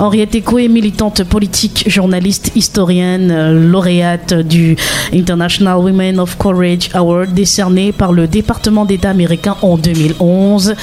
[0.00, 4.74] Henriette Eco est militante politique, journaliste, historienne, euh, lauréate du
[5.12, 10.74] International Women of Courage Award décerné par le département d'État américain en 2011.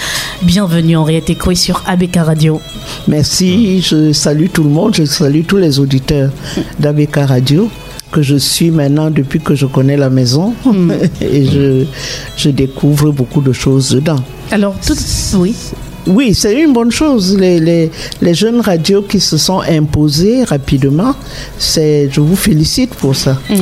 [0.44, 2.62] Bienvenue Henriette Eco sur ABK Radio.
[3.08, 6.30] Merci, je salue tout le monde, je salue tous les auditeurs
[6.80, 7.72] d'ABK Radio
[8.12, 10.92] que je suis maintenant depuis que je connais la maison hmm.
[11.22, 11.86] et je,
[12.36, 14.20] je découvre beaucoup de choses dedans.
[14.52, 14.96] Alors, tout,
[15.38, 15.56] oui.
[16.08, 17.38] Oui, c'est une bonne chose.
[17.38, 21.14] Les, les, les, jeunes radios qui se sont imposés rapidement,
[21.58, 23.38] c'est, je vous félicite pour ça.
[23.50, 23.56] Mm.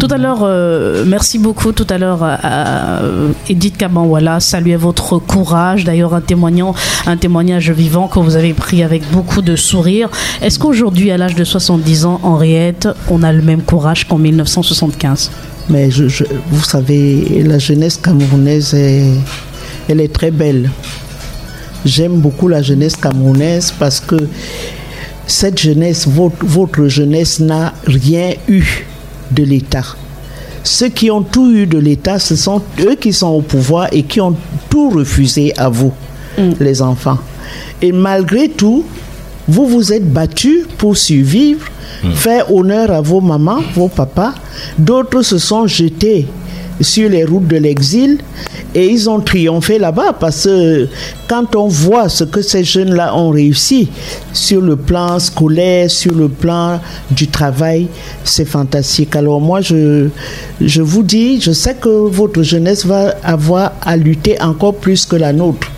[0.00, 1.70] Tout à l'heure, euh, merci beaucoup.
[1.72, 5.84] Tout à l'heure, euh, Edith Kabanwala saluait votre courage.
[5.84, 6.74] D'ailleurs, un, témoignant,
[7.06, 10.08] un témoignage vivant que vous avez pris avec beaucoup de sourire.
[10.40, 15.30] Est-ce qu'aujourd'hui, à l'âge de 70 ans, Henriette, on a le même courage qu'en 1975
[15.68, 16.04] Mais je,
[16.50, 20.68] vous savez, la jeunesse camerounaise, elle est très belle.
[21.84, 24.16] J'aime beaucoup la jeunesse camerounaise parce que
[25.26, 28.86] cette jeunesse, votre, jeunesse n'a rien eu
[29.30, 29.84] de l'État.
[30.62, 34.04] Ceux qui ont tout eu de l'État, ce sont eux qui sont au pouvoir et
[34.04, 34.36] qui ont
[34.70, 35.92] tout refusé à vous,
[36.38, 36.52] mm.
[36.60, 37.18] les enfants.
[37.80, 38.84] Et malgré tout,
[39.48, 41.66] vous vous êtes battus pour survivre,
[42.04, 42.12] mm.
[42.12, 44.34] faire honneur à vos mamans, vos papas.
[44.78, 46.28] D'autres se sont jetés
[46.80, 48.18] sur les routes de l'exil
[48.74, 50.88] et ils ont triomphé là-bas parce que
[51.28, 53.88] quand on voit ce que ces jeunes-là ont réussi
[54.32, 57.88] sur le plan scolaire, sur le plan du travail,
[58.24, 59.14] c'est fantastique.
[59.14, 60.08] Alors moi, je,
[60.60, 65.16] je vous dis, je sais que votre jeunesse va avoir à lutter encore plus que
[65.16, 65.68] la nôtre.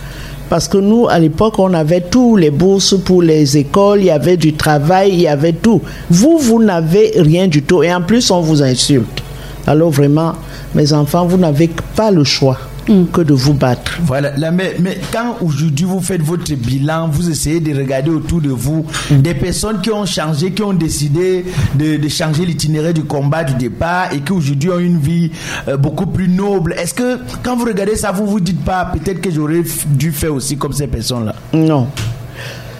[0.49, 4.11] Parce que nous, à l'époque, on avait tous les bourses pour les écoles, il y
[4.11, 5.81] avait du travail, il y avait tout.
[6.09, 7.81] Vous, vous n'avez rien du tout.
[7.81, 9.23] Et en plus, on vous insulte.
[9.65, 10.33] Alors vraiment,
[10.75, 12.59] mes enfants, vous n'avez pas le choix.
[12.87, 13.05] Mm.
[13.11, 13.99] que de vous battre.
[14.03, 18.49] Voilà, mais, mais, quand aujourd'hui vous faites votre bilan, vous essayez de regarder autour de
[18.49, 19.17] vous mm.
[19.21, 21.45] des personnes qui ont changé, qui ont décidé
[21.75, 25.31] de, de changer l'itinéraire du combat du départ et qui aujourd'hui ont une vie
[25.67, 26.73] euh, beaucoup plus noble.
[26.77, 30.33] Est-ce que quand vous regardez ça, vous vous dites pas peut-être que j'aurais dû faire
[30.33, 31.35] aussi comme ces personnes-là?
[31.53, 31.87] Non.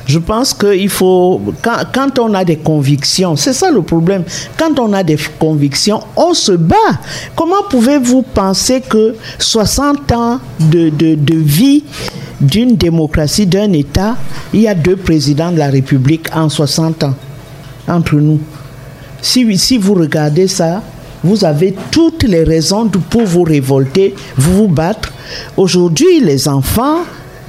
[0.05, 4.23] Je pense qu'il faut, quand, quand, on a des convictions, c'est ça le problème,
[4.57, 6.75] quand on a des convictions, on se bat.
[7.35, 11.83] Comment pouvez-vous penser que 60 ans de, de, de vie
[12.39, 14.16] d'une démocratie, d'un État,
[14.53, 17.16] il y a deux présidents de la République en 60 ans
[17.87, 18.39] entre nous?
[19.22, 20.83] Si, si vous regardez ça,
[21.23, 25.11] vous avez toutes les raisons pour vous révolter, vous vous battre.
[25.57, 26.99] Aujourd'hui, les enfants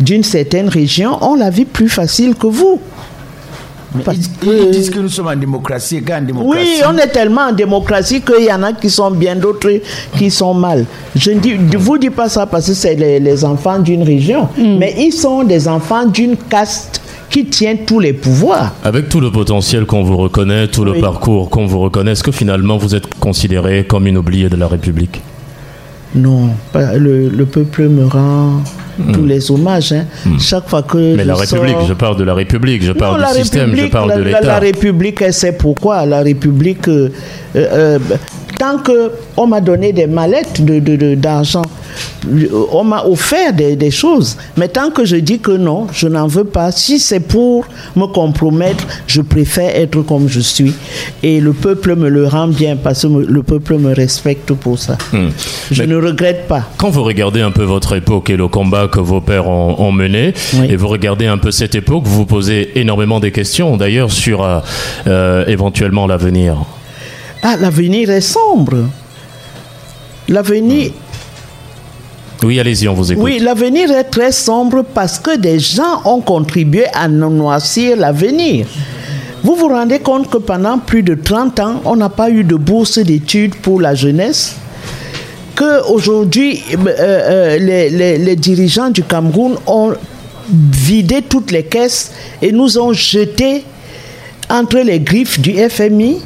[0.00, 2.80] d'une certaine région ont la vie plus facile que vous.
[4.42, 6.66] ils, disent que nous sommes en démocratie, démocratie.
[6.66, 9.80] Oui, on est tellement en démocratie qu'il y en a qui sont bien, d'autres
[10.18, 10.84] qui sont mal.
[11.14, 14.78] Je ne vous dis pas ça parce que c'est les, enfants d'une région, mm.
[14.78, 18.72] mais ils sont des enfants d'une caste qui tient tous les pouvoirs.
[18.84, 22.32] Avec tout le potentiel qu'on vous reconnaît, tout le parcours qu'on vous reconnaît, est-ce que
[22.32, 25.20] finalement vous êtes considéré comme une oubliée de la République?
[26.14, 28.62] Non, le, le peuple me rend
[28.96, 29.26] tous hmm.
[29.26, 29.92] les hommages.
[29.92, 30.06] Hein.
[30.24, 30.38] Hmm.
[30.38, 31.16] Chaque fois que.
[31.16, 34.22] Mais la République, je parle de la République, je parle du système, je parle de
[34.22, 34.40] l'État.
[34.40, 36.06] La, République, elle sait pourquoi.
[36.06, 37.10] La République, euh,
[37.56, 37.98] euh,
[38.58, 40.64] tant qu'on m'a donné des mallettes
[41.20, 41.62] d'argent,
[42.26, 44.36] de, on m'a offert des, choses.
[44.56, 46.72] Mais tant que je dis que non, je n'en veux pas.
[46.72, 50.74] Si c'est pour me compromettre, je préfère être comme je suis.
[51.22, 54.98] Et le peuple me le rend bien parce que le peuple me respecte pour ça.
[55.12, 55.28] Hmm.
[55.70, 56.62] Je ne regrette pas.
[56.76, 60.34] Quand vous regardez un peu votre époque et le combat que vos pères ont, mené,
[60.68, 64.42] et vous regardez un peu cette époque, vous vous posez énormément des questions d'ailleurs sur
[64.42, 64.60] euh,
[65.06, 66.56] euh, éventuellement l'avenir.
[67.48, 68.88] Ah, l'avenir est sombre.
[70.28, 70.90] L'avenir.
[72.42, 73.22] Oui, allez-y, on vous écoute.
[73.22, 78.66] Oui, l'avenir est très sombre parce que des gens ont contribué à noircir l'avenir.
[79.44, 82.56] Vous vous rendez compte que pendant plus de 30 ans, on n'a pas eu de
[82.56, 84.56] bourse d'études pour la jeunesse?
[85.54, 89.94] Qu'aujourd'hui, euh, euh, les, les dirigeants du Cameroun ont
[90.50, 92.10] vidé toutes les caisses
[92.42, 93.62] et nous ont jetés
[94.50, 96.18] entre les griffes du FMI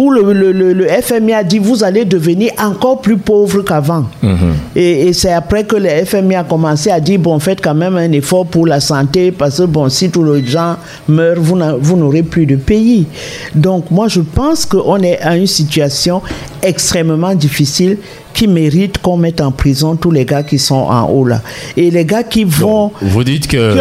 [0.00, 4.06] où le, FMI a dit vous allez devenir encore plus pauvre qu'avant.
[4.22, 4.54] Mhm.
[4.74, 8.10] Et, c'est après que le FMI a commencé à dire bon, faites quand même un
[8.12, 10.76] effort pour la santé parce que bon, si tous les gens
[11.06, 13.06] meurent, vous n'aurez plus de pays.
[13.54, 16.22] Donc moi, je pense qu'on est à une situation
[16.62, 17.98] extrêmement difficile
[18.32, 21.42] qui méritent qu'on mette en prison tous les gars qui sont en haut là.
[21.76, 22.92] Et les gars qui vont.
[23.00, 23.74] vous dites que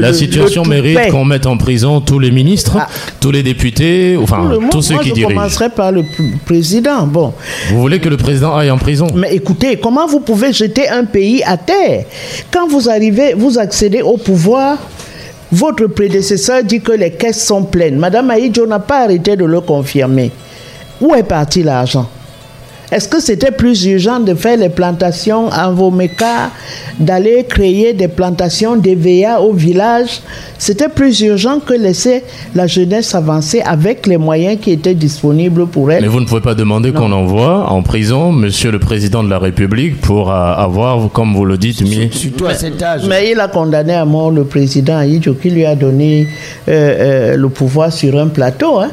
[0.00, 2.88] la situation mérite qu'on mette en prison tous les ministres, ah.
[3.20, 5.30] tous les députés, enfin tous ceux qui dirigent.
[5.30, 6.04] Je commencerai par le
[6.44, 7.06] président.
[7.06, 7.32] Bon.
[7.70, 9.06] Vous voulez que le président aille en prison?
[9.14, 12.04] Mais écoutez, comment vous pouvez jeter un pays à terre?
[12.50, 14.78] Quand vous arrivez, vous accédez au pouvoir?
[15.52, 17.96] Votre prédécesseur dit que les caisses sont pleines.
[17.96, 20.30] Madame Aïdjo n'a pas arrêté de le confirmer.
[21.00, 22.08] Où est parti l'argent?
[22.92, 26.50] Est-ce que c'était plus urgent de faire les plantations en Vomeka,
[26.98, 30.20] d'aller créer des plantations d'EVA au village?
[30.58, 35.92] C'était plus urgent que laisser la jeunesse avancer avec les moyens qui étaient disponibles pour
[35.92, 36.02] elle.
[36.02, 39.38] Mais vous ne pouvez pas demander qu'on envoie en prison Monsieur le Président de la
[39.38, 42.10] République pour euh, avoir, comme vous le dites, mis...
[42.12, 43.02] Surtout à cet âge.
[43.08, 46.26] Mais il a condamné à mort le président Aïdjo qui lui a donné
[46.68, 48.78] euh, euh, le pouvoir sur un plateau.
[48.80, 48.90] Hein.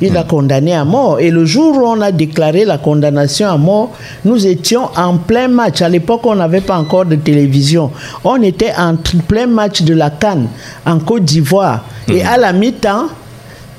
[0.00, 1.20] Il a condamné à mort.
[1.20, 3.92] Et le jour où on a déclaré la condamnation à mort,
[4.24, 5.82] nous étions en plein match.
[5.82, 7.90] À l'époque, on n'avait pas encore de télévision.
[8.24, 8.96] On était en
[9.28, 10.48] plein match de la Cannes
[10.84, 11.84] en Côte d'Ivoire.
[12.08, 12.26] Et mhm.
[12.26, 13.06] à la mi-temps,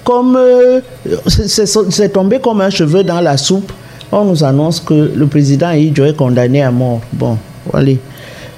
[0.04, 0.80] comme euh,
[1.28, 3.72] c'est tombé comme un cheveu dans la soupe,
[4.12, 7.02] on nous annonce que le président Idjo est condamné à mort.
[7.12, 7.38] Bon,
[7.72, 7.92] voilà.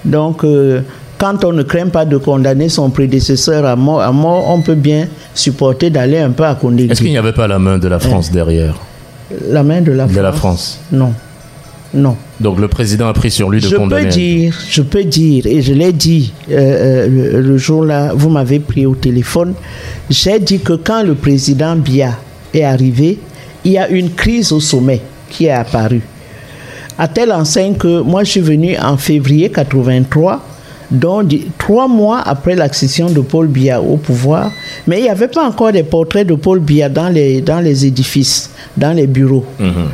[0.06, 0.82] Donc, euh,
[1.18, 4.76] quand on ne craint pas de condamner son prédécesseur à mort, à mort on peut
[4.76, 6.88] bien supporter d'aller un peu à Kondé.
[6.90, 8.76] Est-ce qu'il n'y avait pas la main de la France derrière?
[9.50, 10.80] La main de la de France la France?
[10.92, 11.14] Non.
[11.94, 12.16] Non.
[12.40, 14.04] Donc le président a pris sur lui de je condamner.
[14.04, 18.60] Peux dire, je peux dire, et je l'ai dit euh, euh, le, jour-là, vous m'avez
[18.60, 19.54] pris au téléphone,
[20.10, 22.12] j'ai dit que quand le président Bia
[22.54, 23.20] est arrivé,
[23.64, 26.02] il y a une crise au sommet qui est apparue.
[26.98, 30.44] À telle enseigne que moi je suis venu en février 83
[30.92, 34.52] donc trois mois après l'accession de Paul Biya au pouvoir,
[34.86, 37.86] mais il n'y avait pas encore des portraits de Paul Biya dans les, dans les
[37.86, 39.46] édifices, dans les bureaux.
[39.60, 39.90] Mhm.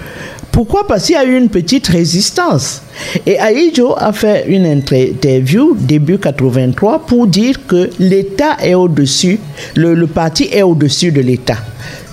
[0.53, 0.85] Pourquoi?
[0.87, 2.83] Parce qu'il y a eu une petite résistance.
[3.25, 9.39] Et Aïdjo a fait une interview début 83 pour dire que l'État est au-dessus,
[9.75, 11.57] le, parti est au-dessus de l'État.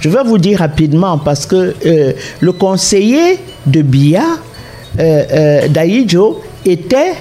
[0.00, 4.24] Je vais vous dire rapidement parce que euh, le conseiller de Biya,
[4.98, 7.12] euh, euh d'Aïdjo, était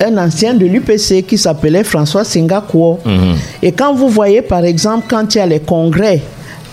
[0.00, 2.98] un ancien de l'UPC qui s'appelait François Singakuo.
[3.04, 3.34] Mhm.
[3.62, 6.20] Et quand vous voyez, par exemple, quand il y a les congrès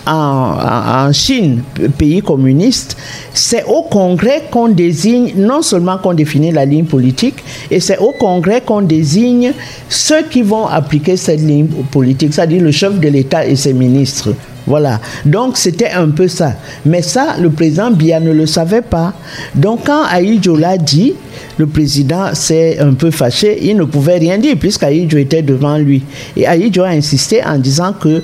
[0.06, 1.62] en, Chine,
[1.98, 2.96] pays communiste,
[3.34, 7.36] c'est au Congrès qu'on désigne, non seulement qu'on définit la ligne politique,
[7.70, 9.52] et c'est au Congrès qu'on désigne
[9.88, 14.30] ceux qui vont appliquer cette ligne politique, c'est-à-dire le chef de l'État et ses ministres.
[14.68, 15.00] Voilà.
[15.24, 16.52] Donc c'était un peu ça.
[16.84, 19.14] Mais ça, le président Bia ne le savait pas.
[19.54, 21.14] Donc quand Aïdjo l'a dit,
[21.56, 23.58] le président s'est un peu fâché.
[23.62, 26.02] Il ne pouvait rien dire puisqu'Aïdjo était devant lui.
[26.36, 28.22] Et Aïdjo a insisté en disant que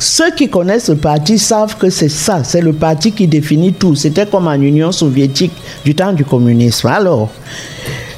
[0.00, 3.94] ceux qui connaissent le parti savent que c'est ça, c'est le parti qui définit tout.
[3.94, 5.52] C'était comme en Union soviétique
[5.84, 6.88] du temps du communisme.
[6.88, 7.30] Alors,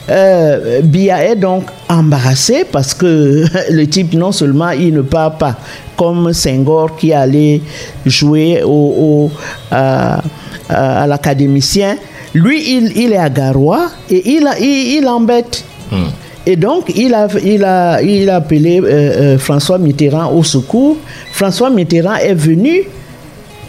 [0.09, 5.57] euh, Bia est donc embarrassé parce que le type, non seulement il ne parle pas
[5.97, 7.61] comme Senghor qui allait
[8.05, 9.31] jouer au,
[9.71, 10.23] à,
[10.69, 11.97] l'académicien,
[12.35, 15.65] lui, il, est à Garoua et il, il, embête.
[15.91, 16.09] Hmm.
[16.45, 20.97] Et donc, il a, il a, il a appelé euh, euh, François Mitterrand au secours.
[21.33, 22.83] François Mitterrand est venu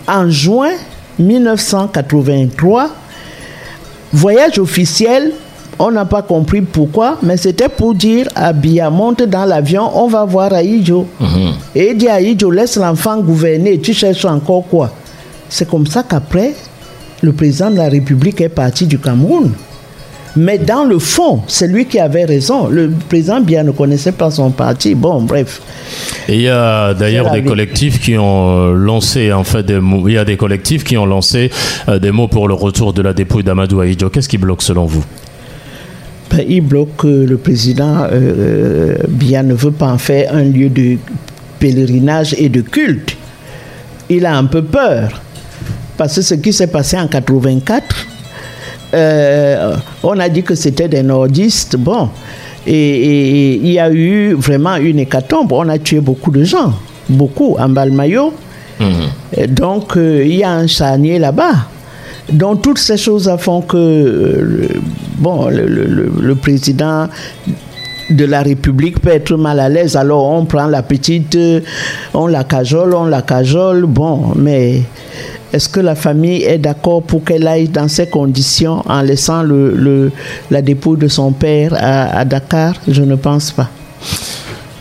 [0.07, 0.73] en juin
[1.17, 2.89] 1983.
[4.13, 5.33] Voyage officiel
[5.79, 10.07] on n'a pas compris pourquoi, mais c'était pour dire à Bia, monte dans l'avion, on
[10.07, 11.07] va voir Aïdjo.
[11.19, 11.53] Mhm.
[11.75, 14.91] Et il dit à Aïdjo, laisse l'enfant gouverner, tu cherches encore quoi?
[15.49, 16.53] C'est comme ça qu'après,
[17.21, 19.51] le président de la République est parti du Cameroun.
[20.35, 22.67] Mais dans le fond, c'est lui qui avait raison.
[22.67, 24.93] Le président Bia ne connaissait pas son parti.
[24.93, 25.61] Bon, bref.
[26.27, 30.07] Et il y a d'ailleurs des collectifs qui ont lancé en fait des mots.
[30.07, 31.49] Il y a des collectifs qui ont lancé
[31.89, 34.09] euh, des mots pour le retour de la dépouille d'Amadou Aïdjo.
[34.09, 35.03] Qu'est-ce qui bloque selon vous?
[36.29, 40.43] Ben, il bloque que le président euh, euh, bien ne veut pas en faire un
[40.43, 40.97] lieu de
[41.59, 43.15] pèlerinage et de culte.
[44.09, 45.21] Il a un peu peur.
[45.97, 47.83] Parce que ce qui s'est passé en 84,
[48.93, 51.75] euh, on a dit que c'était des nordistes.
[51.75, 52.09] Bon,
[52.65, 55.51] et, il y a eu vraiment une hécatombe.
[55.51, 56.73] On a tué beaucoup de gens,
[57.09, 58.33] beaucoup en Balmayo.
[58.79, 59.47] Mhm.
[59.47, 61.67] Donc, il y a un charnier là-bas.
[62.29, 64.67] Donc toutes ces choses font que euh,
[65.17, 67.07] bon, le, président
[68.09, 69.95] de la République peut être mal à l'aise.
[69.95, 71.61] Alors on prend la petite, euh,
[72.13, 73.85] on la cajole, on la cajole.
[73.85, 74.81] Bon, mais
[75.53, 80.11] est-ce que la famille est d'accord pour qu'elle aille dans ces conditions en laissant le,
[80.51, 82.75] la dépouille de son père à, à Dakar?
[82.87, 83.69] Je ne pense pas.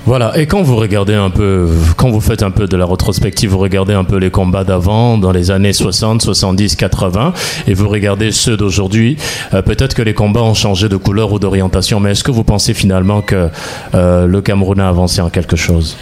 [0.06, 3.50] Voilà, et quand vous regardez un peu, quand vous faites un peu de la rétrospective,
[3.50, 7.32] vous regardez un peu les combats d'avant, dans les années 60, 70, 80,
[7.66, 9.16] et vous regardez ceux d'aujourd'hui,
[9.52, 12.44] euh, peut-être que les combats ont changé de couleur ou d'orientation, mais est-ce que vous
[12.44, 13.48] pensez finalement que
[13.96, 15.96] euh, le Cameroun a avancé en quelque chose?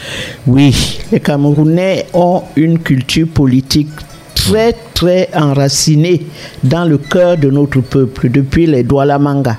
[0.47, 3.89] Oui, les Camerounais ont une culture politique
[4.35, 6.27] très très enracinée
[6.63, 9.57] dans le cœur de notre peuple depuis les Douala Manga.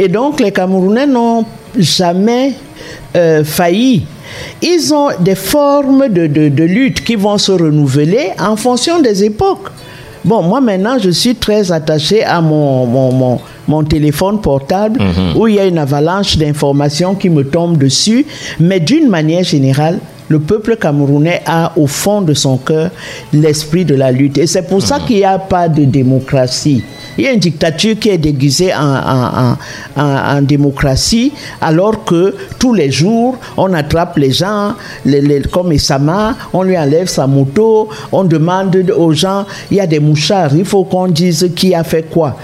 [0.00, 1.44] Et donc les Camerounais n'ont
[1.78, 2.54] jamais
[3.16, 4.04] euh, failli.
[4.62, 9.68] Ils ont des formes de, de, lutte qui vont se renouveler en fonction des époques.
[10.24, 15.36] Bon, moi maintenant, je suis très attaché à mon, mon, mon, téléphone portable mhm.
[15.36, 18.26] où il y a une avalanche d'informations qui me tombent dessus.
[18.60, 22.90] Mais d'une manière générale, le peuple camerounais a au fond de son cœur
[23.32, 24.38] l'esprit de la lutte.
[24.38, 25.04] Et c'est pour ça mhm.
[25.06, 26.84] qu'il n'y a pas de démocratie.
[27.20, 33.36] Il y a une dictature qui est déguisée en, démocratie, alors que tous les jours,
[33.58, 34.72] on attrape les gens,
[35.04, 39.86] les, comme Isama, on lui enlève sa moto, on demande aux gens, il y a
[39.86, 42.38] des mouchards, il faut qu'on dise qui a fait quoi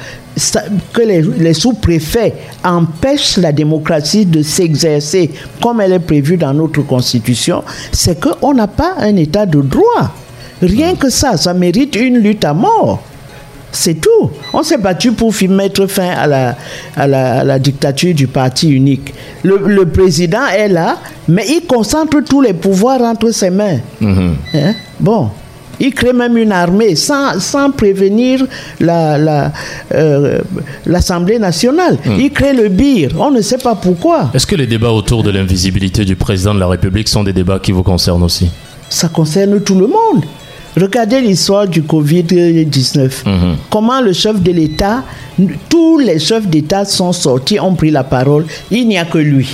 [0.93, 5.31] que les, sous-préfets empêchent la démocratie de s'exercer
[5.63, 10.13] comme elle est prévue dans notre constitution, c'est qu'on n'a pas un état de droit.
[10.61, 13.03] Rien que ça, ça mérite une lutte à mort.
[13.77, 14.31] C'est tout.
[14.55, 16.57] On s'est battu pour mettre fin à la,
[16.97, 17.07] à
[17.45, 19.13] la, dictature du parti unique.
[19.45, 20.97] Le, président est là,
[21.29, 23.79] mais il concentre tous les pouvoirs entre ses mains.
[24.01, 24.35] Mhm.
[24.55, 24.75] Hein?
[24.99, 25.29] Bon.
[25.79, 28.47] Il crée même une armée sans, sans prévenir
[28.81, 29.53] l'Assemblée la,
[29.95, 31.99] euh, nationale.
[32.03, 32.19] Mhm.
[32.19, 33.11] Il crée le BIR.
[33.19, 34.31] On ne sait pas pourquoi.
[34.33, 37.59] Est-ce que les débats autour de l'invisibilité du président de la République sont des débats
[37.59, 38.49] qui vous concernent aussi?
[38.89, 40.25] Ça concerne tout le monde.
[40.77, 43.25] Regardez l'histoire du Covid-19.
[43.25, 43.57] Mhm.
[43.71, 45.03] Comment le chef de l'État,
[45.69, 48.45] tous les chefs d'État sont sortis, ont pris la parole.
[48.71, 49.49] Il n'y a que lui.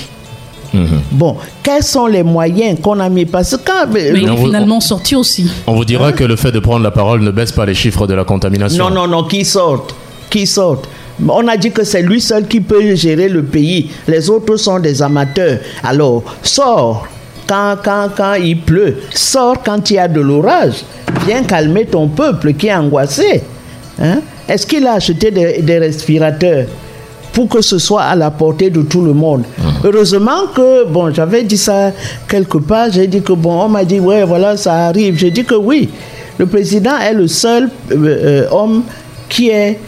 [0.74, 0.86] Mhm.
[1.12, 3.26] Bon, quels sont les moyens qu'on a mis?
[3.26, 5.48] Parce que Mais il est finalement sorti aussi.
[5.66, 8.06] On vous dira que le fait de prendre la parole ne baisse pas les chiffres
[8.06, 8.88] de la contamination.
[8.88, 9.94] Non, non, non, qui sortent
[10.30, 10.88] Qui sortent
[11.28, 13.90] on a dit que c'est lui seul qui peut gérer le pays.
[14.08, 15.58] Les autres sont des amateurs.
[15.82, 17.06] Alors, sors
[17.52, 18.96] quand, quand, quand il pleut.
[19.14, 20.84] Sors quand il y a de l'orage.
[21.26, 23.42] Viens calmer ton peuple qui est angoissé.
[24.00, 24.20] Hein?
[24.48, 26.66] Est-ce qu'il a acheté des, respirateurs
[27.32, 29.42] pour que ce soit à la portée de tout le monde?
[29.58, 29.62] Mmh.
[29.84, 31.92] Heureusement que, bon, j'avais dit ça
[32.28, 35.18] quelque part, j'ai dit que, bon, on m'a dit, ouais, voilà, ça arrive.
[35.18, 35.90] J'ai dit que oui,
[36.38, 38.82] le président est le seul euh, euh, homme
[39.28, 39.78] qui est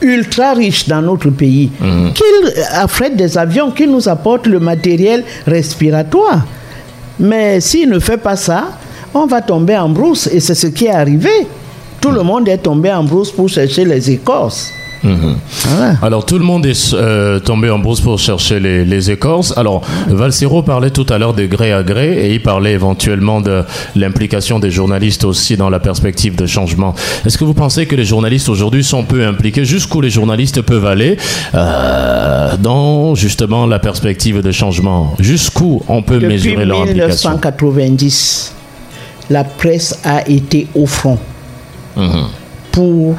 [0.00, 2.08] ultra riche dans notre pays, mmh.
[2.12, 6.44] qu'il affrète des avions, qui nous apporte le matériel respiratoire.
[7.18, 8.78] Mais s'il ne fait pas ça,
[9.14, 10.28] on va tomber en brousse.
[10.28, 11.46] Et c'est ce qui est arrivé.
[12.00, 14.72] Tout le monde est tombé en brousse pour chercher les écorces.
[15.02, 15.36] Mhm.
[16.02, 19.56] Alors tout le monde est euh, tombé en brousse pour chercher les, écorces.
[19.56, 23.62] Alors Valsero parlait tout à l'heure des gré à gré et il parlait éventuellement de
[23.94, 26.94] l'implication des journalistes aussi dans la perspective de changement.
[27.24, 30.86] Est-ce que vous pensez que les journalistes aujourd'hui sont peu impliqués Jusqu'où les journalistes peuvent
[30.86, 31.16] aller
[31.54, 35.14] euh, dans justement la perspective de changement?
[35.20, 37.30] Jusqu'où on peut mesurer leur implication?
[37.30, 38.54] 1990,
[39.30, 41.18] la presse a été au front
[41.96, 42.24] mhm.
[42.72, 43.16] pour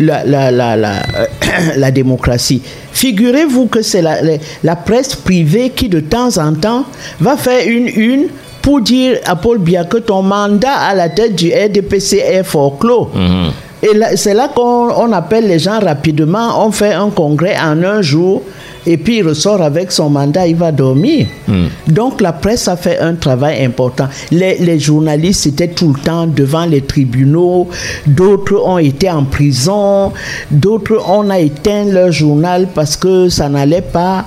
[0.00, 0.76] la, la, la,
[1.76, 2.62] la, démocratie.
[2.92, 6.84] Figurez-vous que c'est la, presse privée qui de temps en temps
[7.20, 8.26] va faire une une
[8.60, 12.78] pour dire à Paul Biya que ton mandat à la tête du RDPC est fort
[12.78, 13.10] clos.
[13.14, 13.50] Mhm.
[13.82, 18.42] Et c'est là qu'on appelle les gens rapidement, on fait un congrès en un jour
[18.86, 21.26] et puis il ressort avec son mandat, il va dormir.
[21.46, 21.66] Hmm.
[21.86, 24.08] Donc la presse a fait un travail important.
[24.30, 27.68] Les, journalistes étaient tout le temps devant les tribunaux,
[28.06, 30.12] d'autres ont été en prison,
[30.50, 34.24] d'autres on a éteint leur journal parce que ça n'allait pas,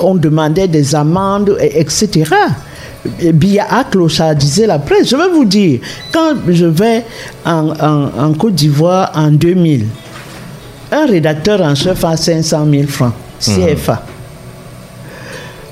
[0.00, 2.24] on, demandait des amendes, etc.
[3.32, 5.08] Bia a clochardisé la presse.
[5.08, 5.80] Je vais vous dire,
[6.12, 7.04] quand je vais
[7.46, 9.86] en, en Côte d'Ivoire en 2000,
[10.92, 13.14] un rédacteur en chef a 500 000 francs.
[13.40, 14.04] CFA.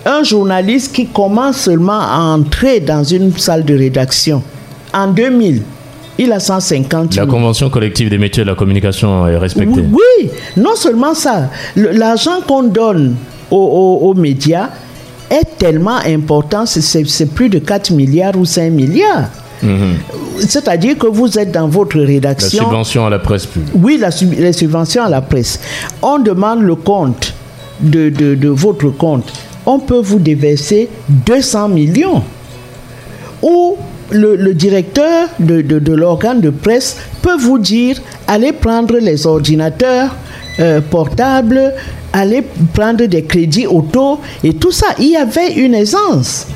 [0.06, 4.42] Un journaliste qui commence seulement à entrer dans une salle de rédaction
[4.92, 5.62] en 2000,
[6.18, 7.26] il a 150 000.
[7.26, 9.82] La convention collective des métiers de la communication est respectée.
[9.92, 13.16] Oui, non seulement ça, l'argent qu'on donne
[13.50, 14.70] aux, médias
[15.30, 19.28] est tellement important, c'est plus de 4 milliards ou 5 milliards.
[19.62, 19.96] Mhm.
[20.38, 22.62] C'est-à-dire que vous êtes dans votre rédaction.
[22.62, 23.74] La subvention à la presse publique.
[23.74, 25.58] Oui, la, les subventions à la presse.
[26.00, 27.34] On demande le compte
[27.80, 29.32] de, de, votre compte,
[29.66, 32.22] on peut vous déverser 200 millions.
[33.42, 33.76] Ou
[34.10, 39.26] le, le directeur de, de, de l'organe de presse peut vous dire allez prendre les
[39.26, 40.14] ordinateurs
[40.60, 41.74] euh, portable,
[42.12, 42.42] aller
[42.74, 44.86] prendre des crédits auto et tout ça.
[44.98, 46.46] Il y avait une aisance.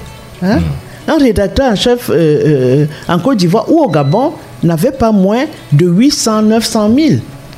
[0.42, 0.58] Hein?
[0.58, 1.10] Hmm.
[1.10, 5.44] Un rédacteur en chef euh, euh, en Côte d'Ivoire ou au Gabon n'avait pas moins
[5.72, 7.08] de 800, 900 000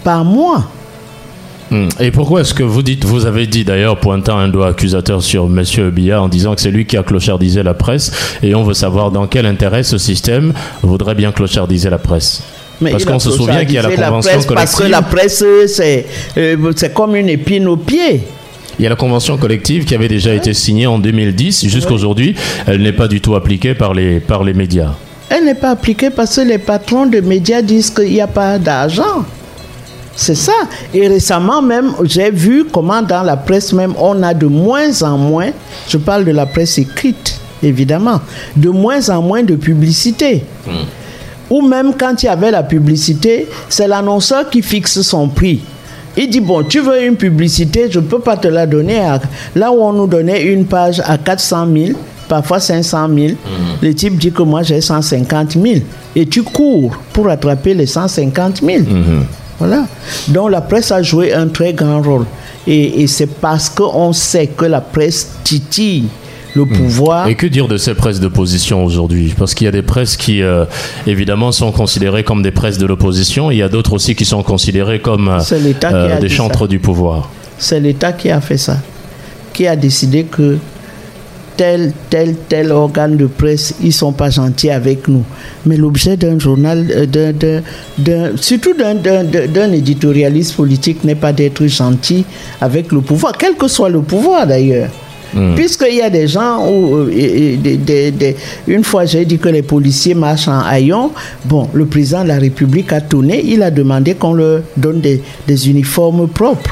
[0.02, 0.64] par mois.
[1.70, 1.88] Hmm.
[1.98, 5.44] Et pourquoi est-ce que vous dites, vous avez dit d'ailleurs, pointant un doigt accusateur sur
[5.44, 5.90] M.
[5.90, 9.10] Biya en disant que c'est lui qui a clochardisé la presse, et on veut savoir
[9.10, 10.52] dans quel intérêt ce système
[10.82, 12.42] voudrait bien clochardiser la presse
[12.90, 14.54] parce qu'on se souvient qu'il y a la convention collective.
[14.54, 18.22] Parce que la presse, euh, c'est comme une épine au pied.
[18.78, 21.68] Il y a la convention collective qui avait déjà été signée en 2010.
[21.68, 22.34] Jusqu'aujourd'hui,
[22.66, 24.94] elle n'est pas du tout appliquée par les, par les médias.
[25.30, 28.58] Elle n'est pas appliquée parce que les patrons de médias disent qu'il n'y a pas
[28.58, 29.24] d'argent.
[30.16, 30.52] C'est ça.
[30.92, 35.18] Et récemment même, j'ai vu comment dans la presse même, on a de moins en
[35.18, 35.50] moins,
[35.88, 38.20] je parle de la presse écrite, évidemment,
[38.56, 40.44] de moins en moins de publicité.
[40.66, 40.84] Hmm.
[41.50, 45.60] Ou même quand il y avait la publicité, c'est l'annonceur qui fixe son prix.
[46.16, 49.02] Il dit, bon, tu veux une publicité, je ne peux pas te la donner.
[49.56, 53.36] là où on nous donnait une page à 400 000, parfois 500 000, mhm.
[53.82, 55.64] le type dit que moi j'ai 150 000.
[56.14, 58.78] Et tu cours pour attraper les 150 000.
[58.78, 59.24] Mhm.
[59.58, 59.86] Voilà.
[60.28, 62.26] Donc la presse a joué un très grand rôle.
[62.66, 66.08] Et, et c'est parce qu'on sait que la presse titille
[66.54, 66.72] le hmm.
[66.72, 67.28] pouvoir.
[67.28, 69.34] Et que dire de ces presses d'opposition aujourd'hui?
[69.36, 70.64] Parce qu'il y a des presses qui, euh,
[71.06, 73.50] évidemment, sont considérées comme des presses de l'opposition.
[73.50, 77.28] Il y a d'autres aussi qui sont considérées comme euh, des chantres du pouvoir.
[77.58, 78.78] C'est l'État qui a fait ça,
[79.52, 80.58] qui a décidé que
[81.56, 85.24] tel, tel, tel organe de presse, ils sont pas gentils avec nous.
[85.66, 92.24] Mais l'objet d'un journal, euh, surtout d'un éditorialiste politique, n'est pas d'être gentil
[92.60, 94.90] avec le pouvoir, quel que soit le pouvoir d'ailleurs.
[95.34, 95.54] Hmm.
[95.56, 98.32] Puisqu'il y a des gens où, euh,
[98.68, 101.10] une fois j'ai dit que les policiers marchent en haillons,
[101.44, 105.20] bon, le président de la République a tourné, il a demandé qu'on leur donne des,
[105.68, 106.70] uniformes propres.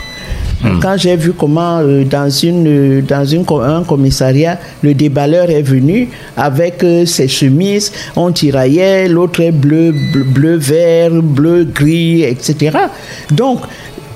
[0.62, 0.78] Hmm.
[0.80, 6.08] Quand j'ai vu comment euh, dans, une, dans une, un commissariat, le déballeur est venu
[6.36, 9.92] avec euh, ses chemises, on tiraillait, l'autre est bleu,
[10.32, 12.78] bleu, vert, bleu, gris, etc.
[13.30, 13.60] Donc,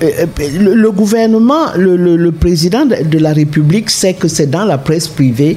[0.02, 5.08] euh, euh, le, gouvernement, le, président de la République sait que c'est dans la presse
[5.08, 5.56] privée,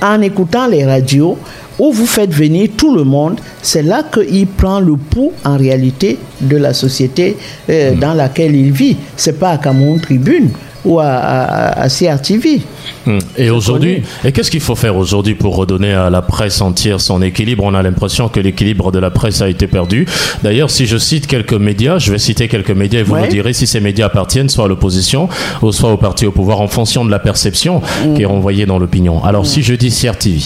[0.00, 1.36] en écoutant les radios,
[1.78, 6.18] où vous faites venir tout le monde, c'est là qu'il prend le pouls en réalité
[6.40, 7.36] de la société
[7.68, 7.98] euh, hmm.
[7.98, 8.96] dans laquelle il vit.
[9.16, 10.50] C'est pas à Cameroun Tribune
[10.84, 12.60] ou à, à, CRTV.
[13.06, 13.18] Hmm.
[13.36, 17.22] Et aujourd'hui, et qu'est-ce qu'il faut faire aujourd'hui pour redonner à la presse entière son
[17.22, 17.62] équilibre?
[17.64, 20.06] On a l'impression que l'équilibre de la presse a été perdu.
[20.42, 23.52] D'ailleurs, si je cite quelques médias, je vais citer quelques médias et vous me direz
[23.52, 25.28] si ces médias appartiennent soit à l'opposition
[25.62, 28.14] ou soit au parti au pouvoir en fonction de la perception hmm.
[28.14, 29.22] qui est renvoyée dans l'opinion.
[29.24, 30.40] Alors, si je dis CRTV.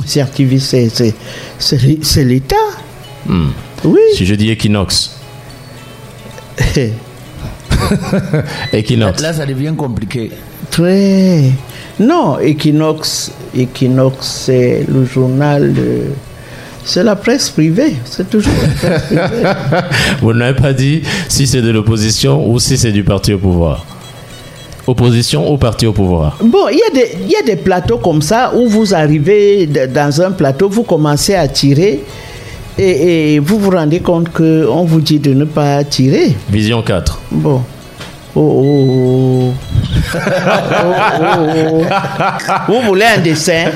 [0.00, 2.56] CRTV, c'est l'État.
[3.26, 3.50] Hmm.
[3.84, 4.00] Oui.
[4.14, 5.16] Si je dis Equinox.
[8.72, 9.22] Equinox.
[9.22, 10.30] Là, ça devient compliqué.
[10.70, 11.50] Très.
[12.00, 16.06] Non, Equinox, Equinox c'est le journal de.
[16.84, 19.48] C'est la presse privée, c'est toujours la presse privée.
[20.20, 23.86] Vous n'avez pas dit si c'est de l'opposition ou si c'est du parti au pouvoir
[24.86, 27.98] Opposition au parti au pouvoir Bon, il y, a des, il y a des plateaux
[27.98, 32.02] comme ça où vous arrivez dans un plateau, vous commencez à tirer
[32.78, 36.34] et, et vous vous rendez compte qu'on vous dit de ne pas tirer.
[36.50, 37.20] Vision 4.
[37.30, 37.60] Bon.
[38.34, 40.14] Oh, oh, oh.
[42.68, 43.66] Vous voulez un dessin?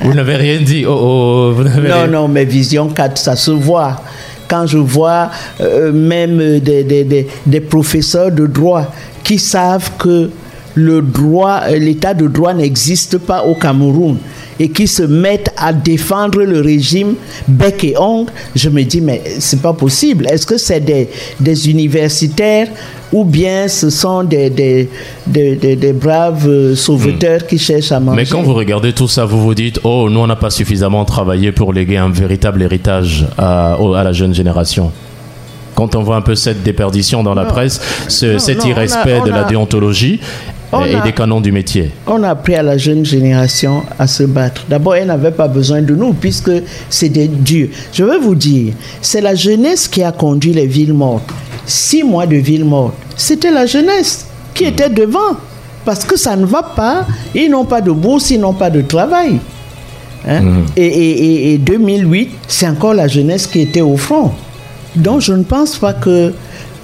[0.00, 0.84] Vous n'avez rien dit.
[0.84, 1.54] Oh,
[1.88, 4.02] non, non, mais Vision 4, ça se voit.
[4.48, 5.30] Quand je vois
[5.60, 10.30] euh, même des, professeurs de droit qui savent que
[10.74, 14.18] le droit, l'état de droit n'existe pas au Cameroun
[14.60, 17.14] et qui se mettent à défendre le régime
[17.46, 20.26] bec et ongle, je me dis, mais c'est pas possible.
[20.28, 22.68] Est-ce que c'est des, des, universitaires
[23.12, 24.88] ou bien ce sont des, des,
[25.26, 28.16] des, braves sauveteurs qui cherchent à manger?
[28.16, 31.04] Mais quand vous regardez tout ça, vous vous dites, oh, nous, on n'a pas suffisamment
[31.04, 34.90] travaillé pour léguer un véritable héritage à, à la jeune génération.
[35.76, 39.44] Quand on voit un peu cette déperdition dans la presse, ce, cet irrespect de la
[39.44, 40.18] déontologie
[40.86, 41.90] et des canons du métier.
[42.06, 44.64] On a appris à la jeune génération à se battre.
[44.68, 46.50] D'abord, elle n'avait pas besoin de nous puisque
[46.90, 47.70] c'est des dieux.
[47.92, 51.30] Je veux vous dire, c'est la jeunesse qui a conduit les villes mortes.
[51.66, 54.68] Six mois de villes mortes, c'était la jeunesse qui hmm.
[54.68, 55.36] était devant.
[55.84, 58.82] Parce que ça ne va pas, ils n'ont pas de bourse, ils n'ont pas de
[58.82, 59.38] travail.
[60.26, 60.40] Hein?
[60.42, 60.66] Hmm.
[60.76, 64.32] Et, et 2008, c'est encore la jeunesse qui était au front.
[64.96, 66.32] Donc je ne pense pas que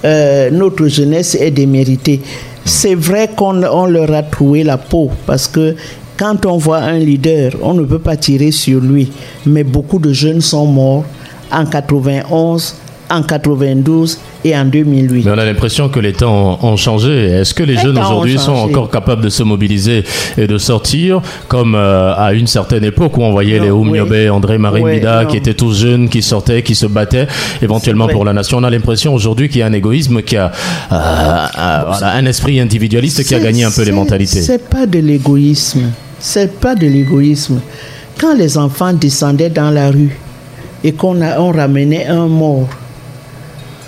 [0.05, 2.21] euh, notre jeunesse est déméritée.
[2.67, 5.75] C'est vrai qu'on leur a trouvé la peau parce que
[6.17, 9.11] quand on voit un leader, on ne peut pas tirer sur lui.
[9.45, 11.05] Mais beaucoup de jeunes sont morts
[11.51, 12.75] en 91
[13.09, 15.25] en 92 et en 2008.
[15.25, 17.25] Mais on a l'impression que les temps ont changé.
[17.25, 20.03] Est-ce que les, jeunes aujourd'hui sont encore capables de se mobiliser
[20.37, 23.95] et de sortir comme euh, à une certaine époque où on voyait les Oum
[24.31, 27.27] André Marie Bida qui étaient tous jeunes, qui sortaient, qui se battaient
[27.61, 28.57] éventuellement pour la nation.
[28.57, 30.51] On a l'impression aujourd'hui qu'il y a un égoïsme, qui a
[30.91, 31.45] euh,
[32.01, 34.41] un esprit individualiste qui a gagné un peu les mentalités.
[34.41, 35.91] C'est pas de l'égoïsme.
[36.19, 37.59] C'est pas de l'égoïsme.
[38.19, 40.17] Quand les enfants descendaient dans la rue
[40.83, 42.69] et qu'on on ramenait un mort,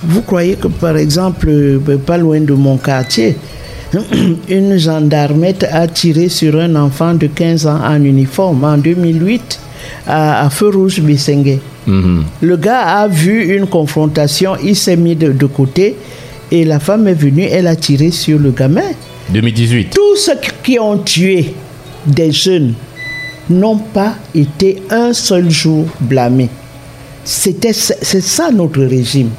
[0.04, 3.36] vous croyez que, par exemple, euh, pas loin de mon quartier,
[4.50, 9.60] une gendarmette a tiré sur un enfant de 15 ans en uniforme en 2008
[10.06, 11.60] à, Feu Rouge Bissengue.
[11.86, 12.24] Mhm.
[12.42, 15.96] Le gars a vu une confrontation, il s'est mis de, côté
[16.52, 18.82] et la femme est venue, elle a tiré sur le gamin.
[19.30, 19.90] 2018.
[19.96, 20.34] Tous ceux
[20.64, 21.54] qui ont tué
[22.06, 22.74] des jeunes
[23.50, 26.50] n'ont pas été un seul jour blâmés.
[27.24, 29.30] C'était, c'est ça notre régime.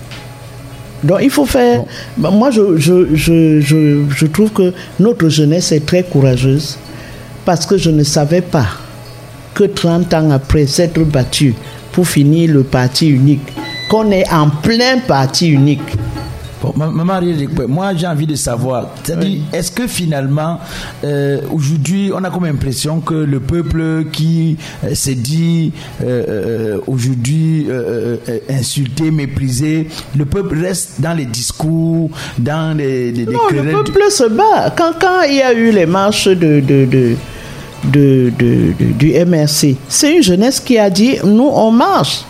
[1.03, 1.85] Donc il faut faire...
[2.17, 6.79] Moi, je, je, je, je, trouve que notre jeunesse est très courageuse
[7.45, 8.67] parce que je ne savais pas
[9.55, 11.55] que 30 ans après s'être battu
[11.93, 13.53] pour finir le parti unique,
[13.91, 15.97] qu'on est en plein parti unique,
[17.69, 18.89] moi j'ai envie de savoir,
[19.53, 20.59] est-ce que finalement,
[21.05, 25.73] euh, aujourd'hui, on a comme impression que le peuple qui euh, s'est dit
[26.05, 27.67] euh, aujourd'hui
[28.49, 34.29] insulté, méprisé, le peuple reste dans les discours, dans les, les, non, le peuple se
[34.29, 34.75] bat.
[34.77, 37.17] Quand, quand il y a eu les marches de, de, de
[37.85, 39.77] de, de, du MRC.
[39.89, 42.23] C'est une jeunesse qui a dit, nous, on marche.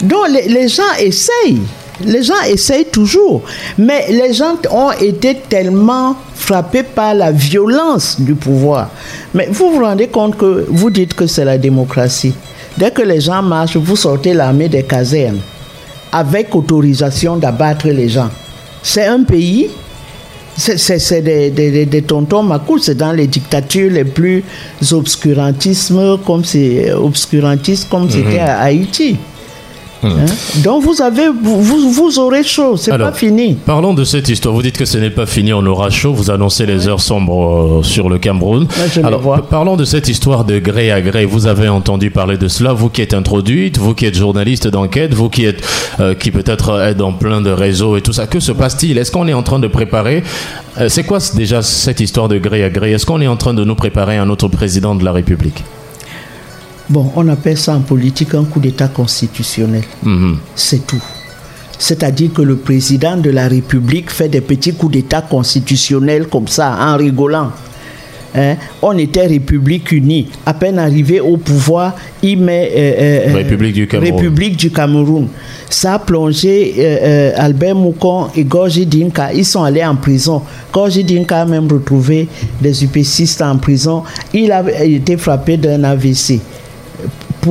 [0.00, 1.62] Donc les, les gens essayent.
[2.04, 3.42] Les gens essayent toujours,
[3.76, 8.90] mais les gens ont été tellement frappés par la violence du pouvoir.
[9.34, 12.34] Mais vous vous rendez compte que vous dites que c'est la démocratie.
[12.76, 15.40] Dès que les gens marchent, vous sortez l'armée des casernes
[16.12, 18.30] avec autorisation d'abattre les gens.
[18.82, 19.68] C'est un pays,
[20.56, 24.42] c'est des, des, des, tontons macous, c'est dans les dictatures les plus
[24.92, 25.92] obscurantistes
[26.24, 28.48] comme c'est obscurantistes comme c'était mhm.
[28.48, 29.16] à Haïti.
[30.02, 30.26] Hein?
[30.62, 33.54] Donc vous avez, vous, vous aurez chaud, c'est pas fini.
[33.54, 34.54] Parlons de cette histoire.
[34.54, 36.12] Vous dites que ce n'est pas fini, on aura chaud.
[36.12, 38.66] Vous annoncez les heures sombres euh, sur le Cameroun.
[39.02, 41.24] Alors parlons de cette histoire de gré à gré.
[41.24, 45.14] Vous avez entendu parler de cela, vous qui êtes introduite, vous qui êtes journaliste d'enquête,
[45.14, 45.62] vous qui êtes,
[46.00, 48.26] euh, qui peut-être êtes dans plein de réseaux et tout ça.
[48.26, 48.98] Que se passe-t-il?
[48.98, 50.22] Est-ce qu'on est en train de préparer
[50.80, 52.92] euh, C'est quoi déjà cette histoire de gré à gré?
[52.92, 55.64] Est-ce qu'on est en train de nous préparer un autre président de la République?
[56.90, 59.82] Bon, on appelle ça en politique un coup d'État constitutionnel.
[60.02, 60.38] Mhm.
[60.54, 61.02] C'est tout.
[61.78, 66.76] C'est-à-dire que le président de la République fait des petits coups d'État constitutionnels comme ça,
[66.80, 67.52] en rigolant.
[68.34, 68.56] Hein?
[68.82, 70.28] On était République unie.
[70.44, 75.28] À peine arrivé au pouvoir, il met euh, euh, République, du République, du Cameroun.
[75.70, 79.32] Ça a plongé euh, Albert Moukon et Gorgi Dinka.
[79.32, 80.42] Ils sont allés en prison.
[80.72, 82.28] Gorgi Dinka a même retrouvé
[82.60, 84.02] des UPCistes en prison.
[84.34, 86.40] Il a été frappé d'un AVC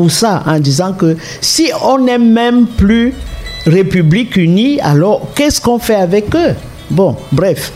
[0.10, 3.13] ça en disant que si on n'est même plus
[3.65, 6.53] République unie, alors qu'est-ce qu'on fait avec eux?
[6.89, 7.73] Bon, bref,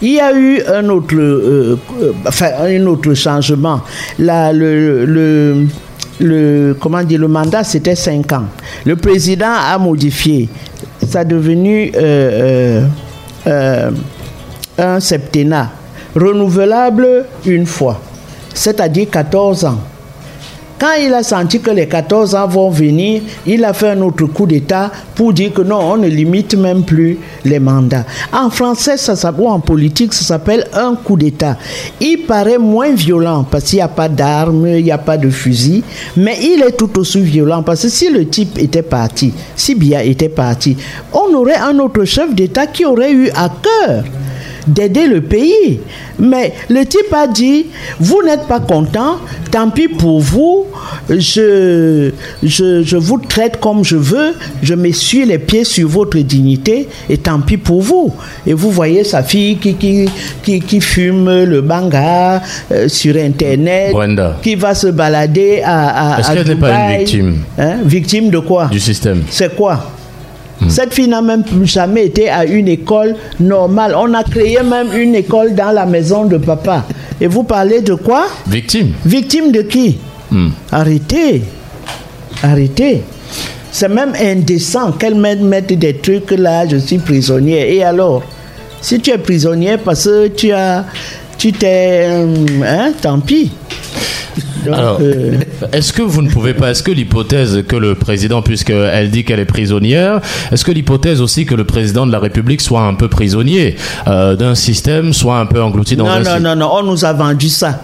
[0.00, 3.82] il y a eu un autre, euh, euh, enfin, un autre changement.
[4.18, 5.66] Là, le,
[6.80, 8.44] comment dire, le mandat, c'était 5 ans.
[8.86, 10.48] Le président a modifié.
[11.06, 12.86] Ça a devenu euh,
[14.78, 15.70] un septennat
[16.16, 18.00] renouvelable une fois,
[18.54, 19.78] c'est-à-dire 14 ans.
[20.78, 24.26] Quand il a senti que les 14 ans vont venir, il a fait un autre
[24.26, 28.04] coup d'État pour dire que non, on ne limite même plus les mandats.
[28.32, 31.56] En français, ça, ou en politique, ça s'appelle un coup d'État.
[32.00, 35.30] Il paraît moins violent parce qu'il n'y a pas d'armes, il n'y a pas de
[35.30, 35.84] fusil,
[36.16, 40.02] mais il est tout aussi violent parce que si le type était parti, si Bia
[40.02, 40.76] était parti,
[41.12, 44.04] on aurait un autre chef d'État qui aurait eu à cœur
[44.66, 45.80] d'aider le pays.
[46.18, 47.66] Mais le type a dit,
[47.98, 49.18] vous n'êtes pas content,
[49.50, 50.66] tant pis pour vous,
[51.10, 52.10] je,
[52.42, 57.40] je, vous traite comme je veux, je m'essuie les pieds sur votre dignité, et tant
[57.40, 58.12] pis pour vous.
[58.46, 63.94] Et vous voyez sa fille qui, qui, qui, fume le banga euh, sur Internet,
[64.42, 67.36] qui va se balader à, à Est-ce qu'elle n'est pas une victime?
[67.58, 67.76] Hein?
[67.84, 68.66] Victime de quoi?
[68.66, 69.22] Du système.
[69.30, 69.90] C'est quoi?
[70.64, 70.70] Hmm.
[70.70, 73.94] Cette fille n'a même jamais été à une école normale.
[73.96, 76.84] On a créé même une école dans la maison de papa.
[77.20, 78.26] Et vous parlez de quoi?
[78.46, 78.92] Victime.
[79.04, 79.98] Victime de qui?
[80.30, 80.48] Hmm.
[80.72, 81.42] Arrêtez.
[82.42, 83.02] Arrêtez.
[83.70, 87.76] C'est même indécent qu'elle mette des trucs là, je suis prisonnier.
[87.76, 88.22] Et alors?
[88.80, 90.84] Si tu es prisonnier parce que tu as
[91.38, 92.06] tu t'es...
[92.64, 93.50] Hein, tant pis.
[94.66, 95.38] Alors, euh,
[95.72, 99.40] est-ce que vous ne pouvez pas, est-ce que l'hypothèse que le président, puisqu'elle dit qu'elle
[99.40, 100.20] est prisonnière,
[100.50, 104.36] est-ce que l'hypothèse aussi que le président de la République soit un peu prisonnier euh,
[104.36, 107.04] d'un système, soit un peu englouti dans non, un non, système non, non, on nous
[107.04, 107.80] a vendu ça,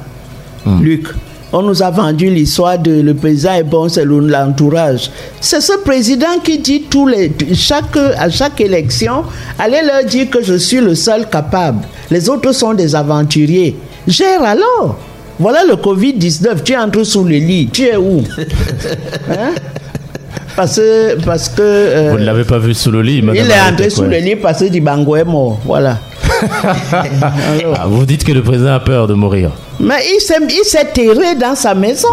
[0.64, 0.82] Hmm.
[0.82, 1.08] Luc.
[1.52, 5.10] On nous a vendu l'histoire de le président est bon, c'est l'entourage.
[5.40, 9.24] C'est ce président qui dit tous les, chaque, à chaque élection,
[9.58, 11.80] allez leur dire que je suis le seul capable.
[12.08, 13.76] Les autres sont des aventuriers.
[14.06, 14.96] Gère alors.
[15.40, 16.62] Voilà le Covid-19.
[16.62, 17.68] Tu entres sous le lit.
[17.72, 18.22] Tu es où?
[19.30, 19.54] Hein?
[20.54, 21.24] Parce que.
[21.24, 23.88] Parce que euh, Vous ne l'avez pas vu sous le lit, madame il est entré
[23.88, 25.58] sous le lit parce que Dibango est mort.
[25.64, 25.98] Voilà.
[26.92, 27.74] Alors.
[27.76, 29.50] Ah, vous dites que le président a peur de mourir.
[29.78, 32.08] Mais il s'est, il s'est terré dans sa maison.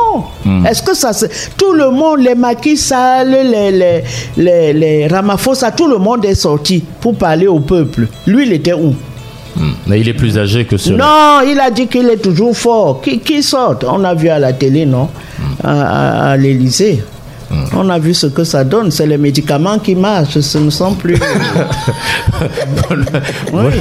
[0.67, 1.25] Est-ce que ça se...
[1.57, 4.03] Tout le monde, les Macky Sall, les, les,
[4.37, 8.07] les, les Ramaphosa, tout le monde est sorti pour parler au peuple.
[8.25, 8.89] Lui, il était où?
[8.89, 8.95] Hmm.
[9.87, 13.01] Mais il est plus âgé que ceux Non, il a dit qu'il est toujours fort.
[13.01, 15.09] Qui, qui sort On a vu à la télé, non?
[15.63, 17.03] À, à- à l'Élysée.
[17.73, 18.91] On a vu ce que ça donne.
[18.91, 20.39] C'est les médicaments qui marchent.
[20.41, 21.17] Ce ne sont plus.
[23.53, 23.73] Oui.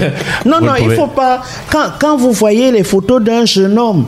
[0.44, 1.42] Non, non, il pouvez- faut pas.
[1.70, 4.06] Quand, quand vous voyez les photos d'un jeune homme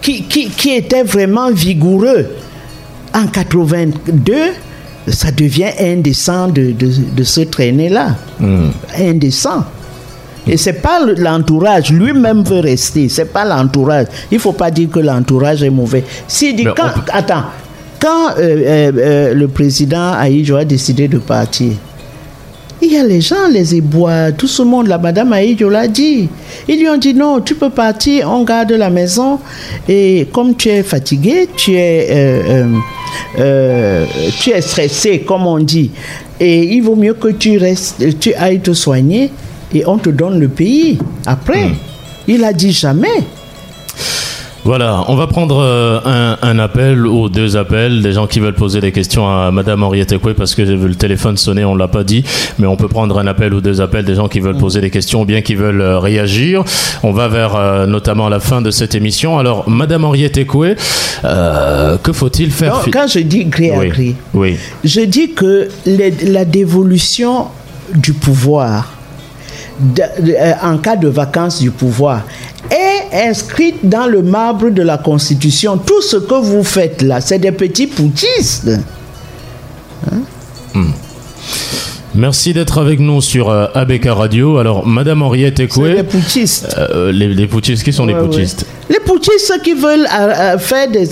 [0.00, 2.26] qui, qui, qui était vraiment vigoureux
[3.14, 4.34] en 82,
[5.08, 8.16] ça devient indécent de, de, de se traîner là.
[8.40, 8.70] Hmm.
[8.98, 9.64] Indécent.
[10.46, 14.06] Et c'est pas le- l'entourage, lui-même veut rester, c'est pas l'entourage.
[14.30, 16.04] Il faut pas dire que l'entourage est mauvais.
[16.54, 17.44] Dit quand, peut- attends,
[18.00, 21.72] quand euh, euh, euh, le président Aïdjo a décidé de partir,
[22.82, 26.28] il y a les gens, les ébois, tout ce monde, la madame Aïdjo l'a dit.
[26.68, 29.38] Ils lui ont dit non, tu peux partir, on garde la maison.
[29.88, 32.66] Et comme tu es fatigué, tu es, euh, euh,
[33.38, 34.04] euh,
[34.38, 35.90] tu es stressé, comme on dit.
[36.38, 39.30] Et il vaut mieux que tu restes, tu ailles te soigner
[39.74, 41.70] et on te donne le pays après.
[42.26, 43.08] Il a dit jamais.
[44.66, 48.54] Voilà, on va prendre euh, un, un appel ou deux appels, des gens qui veulent
[48.54, 51.74] poser des questions à Madame Henriette Ekwe parce que j'ai vu le téléphone sonner, on
[51.74, 52.24] l'a pas dit,
[52.58, 54.88] mais on peut prendre un appel ou deux appels, des gens qui veulent poser des
[54.88, 56.64] questions ou bien qui veulent euh, réagir.
[57.02, 59.38] On va vers euh, notamment la fin de cette émission.
[59.38, 60.38] Alors, Madame Henriette
[61.24, 64.56] euh, que faut-il faire Donc, quand je dis gré à oui, gré, oui.
[64.82, 67.48] Je dis que les- la dévolution
[67.94, 68.93] du pouvoir
[69.80, 72.22] de- de- euh, en cas de vacances du pouvoir
[72.70, 75.76] est inscrite dans le marbre de la Constitution.
[75.78, 78.70] Tout ce que vous faites là, c'est des petits poutistes.
[82.14, 84.58] Merci d'être avec nous sur euh, ABK Radio.
[84.58, 86.72] Alors, Madame Henriette des Ekwe, poutistes.
[86.78, 88.20] euh, les, les poutistes, qui sont les ouais.
[88.20, 91.08] poutistes Les poutistes ceux qui veulent euh, faire des,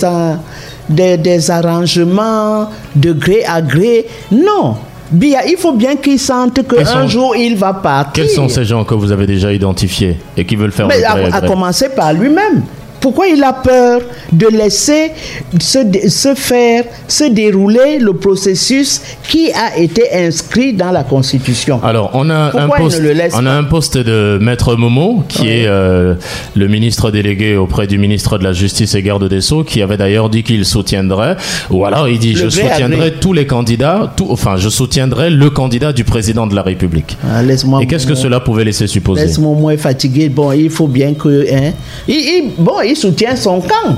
[0.89, 4.77] des, des arrangements de gré à gré, non.
[5.13, 8.23] Bien, il faut bien qu'ils sentent qu'un sont- jour il va partir.
[8.23, 11.13] Quels sont ces gens que vous avez déjà identifiés et qui veulent faire Mais à
[11.35, 12.63] à, commencer par lui-même.
[13.03, 13.99] Pourquoi il a peur
[14.31, 15.11] de laisser
[15.59, 21.81] se, faire, se dérouler le processus qui a été inscrit dans la Constitution?
[21.83, 24.77] Alors, on a, un Pourquoi poste, ne le laisse on a un poste de Maître
[24.77, 26.15] Momo, qui est euh,
[26.55, 29.97] le ministre délégué auprès du ministre de la Justice et Garde des Sceaux, qui avait
[29.97, 31.35] d'ailleurs dit qu'il soutiendrait,
[31.71, 35.49] ou alors il dit Le je soutiendrai tous les candidats, tout, enfin je soutiendrai le
[35.49, 37.17] candidat du président de la République.
[37.29, 37.41] Ah,
[37.81, 39.25] Et qu'est-ce que cela pouvait laisser supposer?
[39.25, 40.29] Laisse-moi moins fatigué.
[40.29, 41.45] Bon, il faut bien que.
[41.53, 41.73] Hein,
[42.07, 43.97] il, il- bon, il soutient son camp.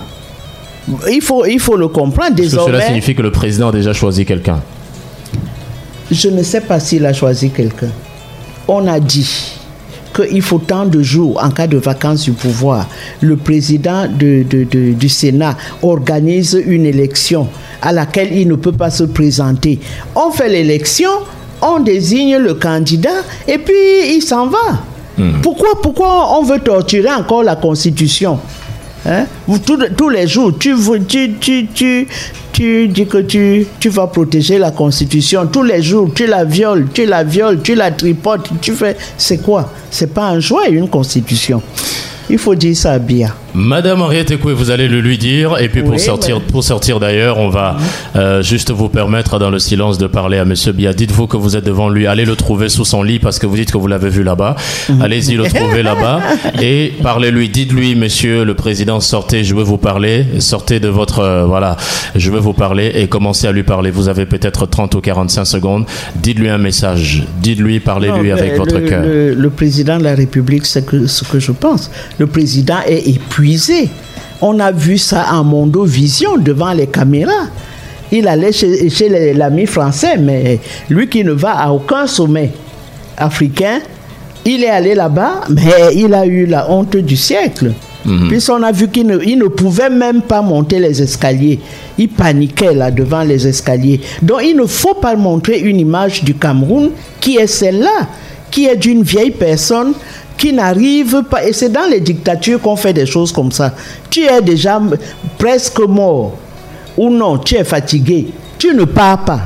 [1.12, 2.36] Il faut, il faut le comprendre.
[2.36, 4.62] Que cela Désormais, signifie que le président a déjà choisi quelqu'un
[6.12, 7.90] je ne sais pas s'il a choisi quelqu'un.
[8.68, 9.54] On a dit
[10.16, 12.88] qu'il faut tant de jours en cas de vacances du pouvoir.
[13.22, 17.48] Le président de- de- de- du Sénat organise une élection
[17.82, 19.80] à laquelle il ne peut pas se présenter.
[20.16, 21.10] On fait l'élection,
[21.62, 23.74] on désigne le candidat et puis
[24.16, 24.58] il s'en va.
[25.42, 28.38] Pourquoi, pourquoi on veut torturer encore la Constitution?
[29.06, 29.26] Hein?
[29.98, 30.74] Tous, les jours, tu,
[32.88, 35.46] dis que tu, vas protéger la Constitution.
[35.48, 38.98] Tous les jours, tu la violes, tu la violes, tu la tripotes, tu fais...
[39.18, 39.72] C'est quoi?
[39.92, 41.62] C'est pas un choix, une Constitution.
[42.30, 43.32] Il faut dire ça bien.
[43.56, 45.58] Madame Henriette Ekwe, vous allez le lui dire.
[45.60, 46.44] Et puis pour sortir, ouais.
[46.52, 47.78] pour sortir d'ailleurs, on va
[48.16, 50.94] euh, juste vous permettre dans le silence de parler à Monsieur Bia.
[50.94, 52.06] Dites-vous que vous êtes devant lui.
[52.06, 54.56] Allez le trouver sous son lit parce que vous dites que vous l'avez vu là-bas.
[55.00, 56.20] Allez-y le trouver là-bas
[56.62, 57.48] et parlez-lui.
[57.48, 59.46] Dites-lui, Monsieur le Président, sortez.
[59.46, 60.26] Je veux vous parler.
[60.40, 61.78] Sortez de votre euh, voilà.
[62.14, 63.90] Je veux vous parler et commencez à lui parler.
[63.90, 65.86] Vous avez peut-être 30 ou 45 secondes.
[66.18, 67.24] Dites-lui un message.
[67.42, 69.04] Dites-lui, parlez-lui avec votre cœur.
[69.04, 71.90] Le, le président de la République, c'est ce que je pense.
[72.20, 73.45] Le président est épuisé.
[74.42, 77.48] On a vu ça en Mondo Vision devant les caméras.
[78.12, 82.52] Il allait chez, l'ami français, mais lui qui ne va à aucun sommet
[83.18, 83.80] africain,
[84.46, 87.74] il est allé là-bas, mais il a eu la honte du siècle.
[88.06, 88.28] Mhm.
[88.28, 91.60] Puis on a vu qu'il ne, il ne pouvait même pas monter les escaliers.
[91.98, 94.00] Il paniquait là devant les escaliers.
[94.22, 98.08] Donc il ne faut pas montrer une image du Cameroun qui est celle-là,
[98.52, 99.94] qui est d'une vieille personne
[100.38, 101.46] qui n'arrive pas.
[101.46, 103.74] Et c'est dans les dictatures qu'on fait des choses comme ça.
[104.10, 104.82] Tu es déjà
[105.38, 106.38] presque mort.
[106.98, 108.28] Ou non, tu es fatigué.
[108.58, 109.42] Tu ne pars pas.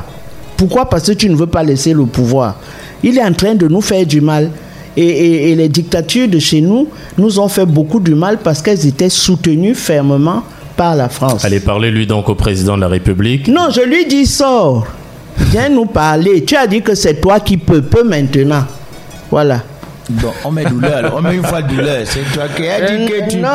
[0.55, 0.89] Pourquoi?
[0.89, 2.55] Parce que tu ne veux pas laisser le pouvoir.
[3.01, 4.51] Il est en train de nous faire du mal.
[4.97, 9.09] Et, les dictatures de chez nous nous ont fait beaucoup du mal parce qu'elles étaient
[9.09, 10.43] soutenues fermement
[10.75, 11.45] par la France.
[11.45, 13.47] Allez parler lui donc au président de la République.
[13.47, 14.85] Non, je lui dis sors.
[15.37, 16.43] Viens nous parler.
[16.43, 18.65] Tu as dit que c'est toi qui peux, peux maintenant.
[19.31, 19.61] Voilà.
[20.09, 21.99] Bon, on met douleur, on met une fois douleur.
[22.05, 23.49] C'est toi qui as dit que tu non,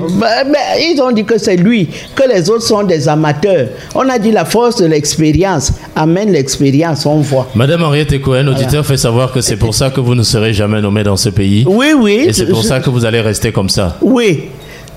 [0.00, 0.50] peux.
[0.50, 3.68] mais ils ont dit que c'est lui, que les autres sont des amateurs.
[3.94, 7.48] On a dit la force de l'expérience amène l'expérience, on voit.
[7.56, 10.80] Madame Henriette Cohen, auditeur fait savoir que c'est pour ça que vous ne serez jamais
[10.80, 11.64] nommé dans ce pays.
[11.68, 12.26] Oui, oui.
[12.28, 13.96] Et c'est pour ça que vous allez rester comme ça.
[14.00, 14.44] Oui.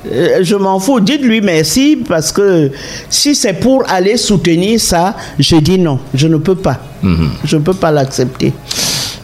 [0.10, 1.00] Euh, je m'en fous.
[1.00, 2.72] Dites-lui merci parce que
[3.10, 6.00] si c'est pour aller soutenir ça, je dis non.
[6.14, 6.80] Je ne peux pas.
[7.02, 7.32] Mhm.
[7.44, 8.54] Je ne peux pas l'accepter.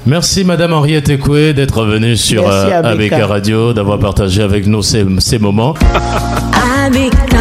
[0.06, 5.04] Merci Madame Henriette Ekoué d'être venue sur euh, avec Radio, d'avoir partagé avec nous ces,
[5.20, 5.74] ces moments.